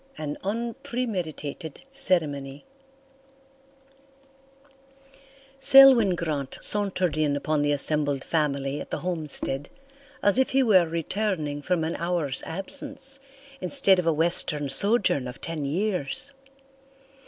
[0.17, 2.63] An Unpremeditated CeremonyToC
[5.59, 9.69] Selwyn Grant sauntered in upon the assembled family at the homestead
[10.23, 13.19] as if he were returning from an hour's absence
[13.61, 16.33] instead of a western sojourn of ten years.